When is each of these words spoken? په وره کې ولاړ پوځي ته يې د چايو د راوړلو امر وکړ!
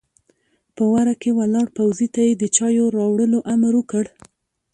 په 0.75 0.83
وره 0.93 1.13
کې 1.21 1.29
ولاړ 1.39 1.67
پوځي 1.77 2.07
ته 2.13 2.21
يې 2.27 2.33
د 2.37 2.43
چايو 2.55 2.87
د 2.91 2.95
راوړلو 2.97 3.39
امر 3.53 3.73
وکړ! 3.77 4.05